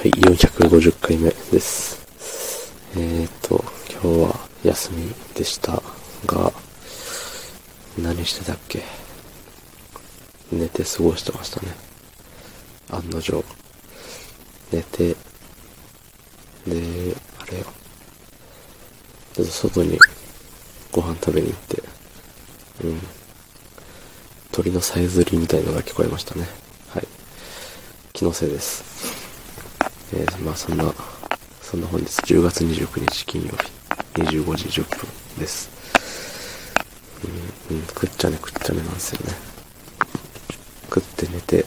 [0.00, 2.74] はい、450回目です。
[2.96, 3.62] えっ、ー、と、
[3.92, 5.72] 今日は休みでした
[6.24, 6.50] が、
[7.98, 8.82] 何してたっけ？
[10.50, 11.74] 寝て過ごしてましたね。
[12.88, 13.44] 案の定。
[14.72, 15.16] 寝て、で、
[17.38, 17.66] あれよ。
[19.34, 19.98] ちょっと外に
[20.92, 21.82] ご飯食べに行って、
[22.84, 23.00] うん。
[24.50, 26.48] 鳥のさえずりみたいのが聞こえましたね。
[26.88, 27.08] はい。
[28.14, 28.89] 気のせいです。
[30.12, 30.92] えー、まあそんな、
[31.62, 33.50] そんな本日10月29日金曜
[34.14, 35.70] 日、25時10分です。
[37.70, 39.32] うん、うん、くっちゃねくっちゃねなんですよね。
[40.92, 41.64] 食って寝て、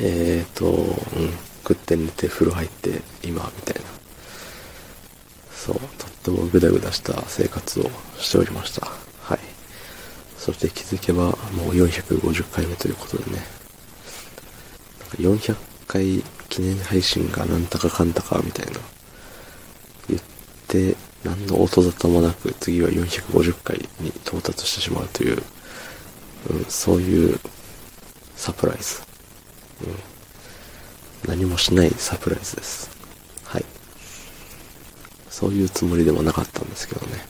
[0.00, 0.94] えーと、うん、
[1.66, 3.88] 食って寝て風呂入って今みたいな。
[5.52, 8.86] そう、とってもグダグダした生活をしておりました。
[9.22, 9.38] はい。
[10.38, 13.38] そして気づけばもう450回目ということでね。
[15.00, 18.72] なんか400回記念配信がなんたかかんたかみたいな
[20.08, 20.20] 言っ
[20.66, 25.40] て、何の音沙汰もなく次は450回に到達してしまうという、
[26.50, 27.38] うん、そういう
[28.34, 29.02] サプライズ。
[31.26, 32.90] うん、何もしないサプライズです。
[33.44, 33.64] はい。
[35.30, 37.24] そういうつもりでもなかったんですけどね。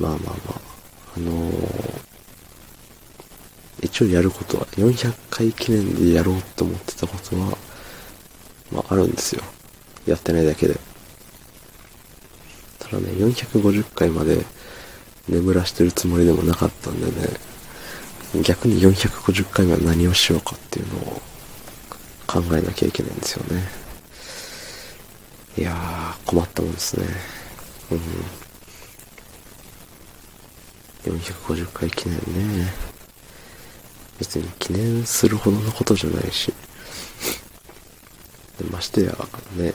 [0.00, 0.60] まあまあまあ、
[1.16, 1.71] あのー
[4.02, 7.56] 一応やることは、400回記念でやろうと思ってたことは、
[8.72, 9.42] まああるんですよ。
[10.06, 10.78] やってないだけで。
[12.78, 14.44] ただね、450回まで
[15.28, 17.28] 眠らしてるつもりでもなかったんでね、
[18.42, 21.22] 逆に450回目は何をしようかっていうのを
[22.26, 23.62] 考えなきゃいけないんですよね。
[25.58, 27.06] いやー、困ったもんですね。
[27.90, 28.00] うん。
[31.12, 32.91] 450回記念ね。
[34.22, 36.52] 別に記念するほどのことじゃないし。
[38.70, 39.12] ましてや、
[39.56, 39.74] ね、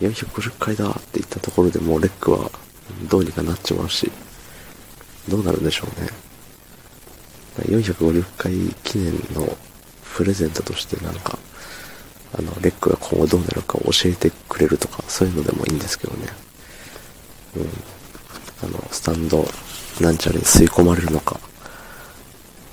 [0.00, 2.48] 450回だって言ったところでもうレックは
[3.10, 4.12] どうにかなっちまうし、
[5.28, 6.08] どうなるんでしょうね。
[7.64, 8.52] 450回
[8.84, 9.56] 記念の
[10.14, 11.36] プレゼントとしてなんか、
[12.38, 16.28] あの、レックが今後どうなるか教えてくれるとか、そういうのでもいいんですけどね。
[17.56, 17.62] うん。
[18.62, 19.44] あの、スタンド
[20.00, 21.40] なんちゃらに吸い込まれるのか、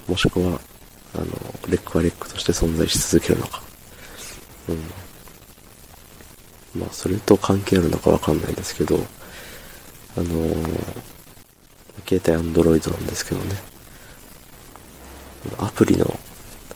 [0.07, 0.59] もしくは、
[1.15, 1.25] あの、
[1.67, 3.61] レックはレックとして存在し続けるのか。
[4.69, 4.73] う
[6.77, 6.81] ん。
[6.81, 8.95] まあ、それと関係あるのかわかんないですけど、
[10.17, 10.59] あのー、
[12.07, 13.55] 携帯アンドロイドなんですけどね。
[15.59, 16.19] アプリの、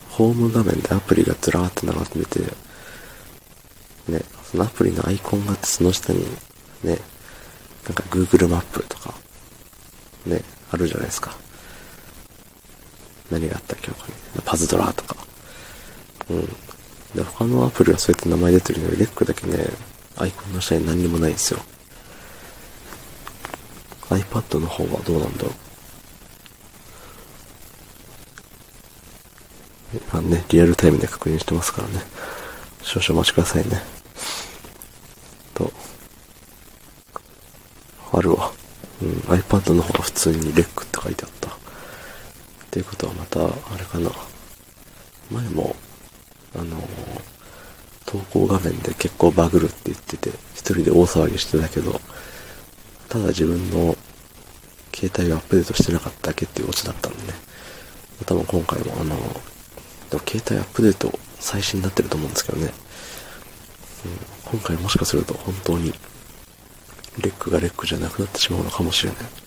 [0.10, 2.40] ホーム画面でアプリがずらーって並んでて、
[4.12, 6.22] ね、そのアプリのアイコンがその下に、
[6.84, 6.98] ね、
[7.86, 9.14] なんか Google マップとか、
[10.26, 11.36] ね、あるじゃないですか。
[13.32, 14.14] 何があったっけ他に。
[14.46, 15.16] パズドラとか。
[16.30, 16.46] うん。
[17.16, 19.66] で、他のアプリはそうやって名前出てるのに、レックだけね、
[20.18, 21.60] アイコンの下に何にもないんですよ。
[24.10, 25.52] iPad の方はどうなんだろう。
[30.12, 32.02] あのね、リアルタイムで確認してますからね。
[32.82, 33.82] 少々お待ちくださいね。
[35.54, 35.72] と、
[38.14, 38.52] あるわ。
[39.02, 41.37] うん、iPad の方が普通にレックって書いてあった。
[42.78, 44.12] っていうことはまた、あれかな。
[45.32, 45.76] 前も、
[46.56, 46.78] あの
[48.06, 52.00] 投稿画面で結構バグるって言ってて、一人で大騒ぎしてたけど、
[53.10, 53.98] ただ自分の
[54.94, 57.34] 携帯をアップデートしてなかっただけっていうオチだったんでね。
[58.26, 59.16] 多分今回もあの、
[60.10, 62.72] でも携帯アップデート最新になってると思うんですけどね。
[64.06, 65.94] うん、今回もしかすると本当に、
[67.18, 69.47] レックがレックじゃなくなってしまうのかもしれない。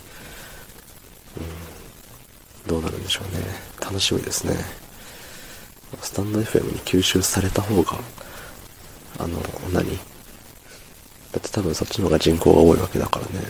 [2.71, 3.45] どうなるんでしょうね。
[3.81, 4.55] 楽しみですね。
[6.01, 7.99] スタンド FM に吸収された方が、
[9.19, 9.43] あの、
[9.73, 9.97] 何？
[11.33, 13.45] だって多分そっちの方が人口が多いわけだからね。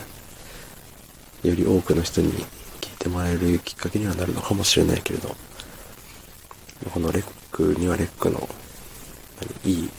[1.42, 2.32] より多くの人に
[2.80, 5.36] 聞いてもらえるきっかけにはなるのかもしれないけれど、
[6.90, 8.48] このレックにはレックの、
[9.64, 9.90] 何、いい、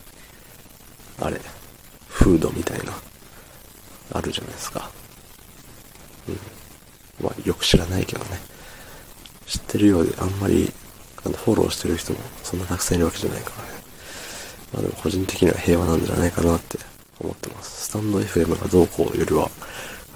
[1.22, 1.40] あれ、
[2.08, 2.94] フードみたいな、
[4.14, 4.90] あるじゃないですか。
[6.28, 6.40] うん。
[7.24, 8.51] まあ、よく知らないけどね。
[9.52, 10.72] 知ってるようで、あんまり、
[11.22, 13.70] フォローしてる人もそんなたくさんいるわけじゃないからね。
[14.74, 16.80] まあでも個人的には平和なんじゃないかなって
[17.20, 17.88] 思ってます。
[17.88, 19.52] スタンド FM がどうこうよりは、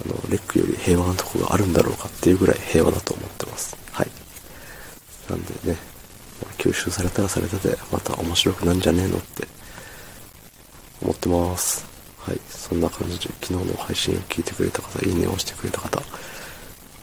[0.06, 3.76] あの、レックより平和なとこがあるんだろうかっていうぐらい平和だと思ってます。
[3.92, 4.08] はい。
[5.30, 5.78] なんでね、
[6.58, 9.46] 吸収されたらされたで、また面白くなんじゃねえのって
[11.02, 11.86] 思ってます。
[12.20, 12.40] はい。
[12.48, 16.04] そんな感じで昨日の配信を聞いてくれた方、いいねを押してくれた方、あ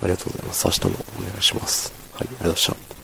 [0.05, 0.67] りがとうございます。
[0.67, 0.89] 明日も
[1.19, 2.02] お願いします。
[2.41, 3.02] はい、